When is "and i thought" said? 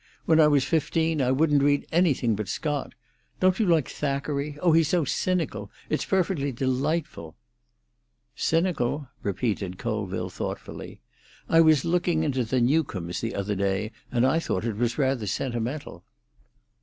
14.11-14.63